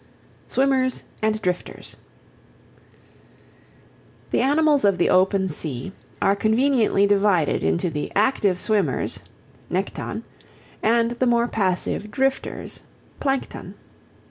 [0.47, 1.95] Swimmers and Drifters
[4.31, 9.19] The animals of the open sea are conveniently divided into the active swimmers
[9.71, 10.23] (Nekton)
[10.81, 12.81] and the more passive drifters
[13.19, 13.75] (Plankton).